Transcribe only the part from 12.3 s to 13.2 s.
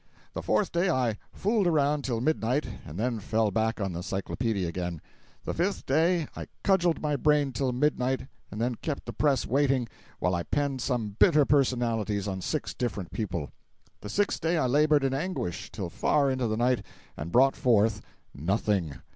six different